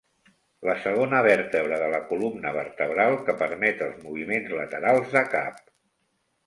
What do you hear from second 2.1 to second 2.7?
columna